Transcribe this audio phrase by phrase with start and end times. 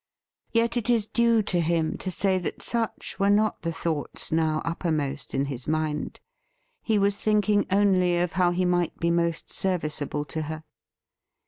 [0.51, 4.63] Yet it is due to him to say that such were not the thoughts now
[4.65, 6.19] uppermost in his mind.
[6.81, 10.63] He was thinking only of how he might be most serviceable to her.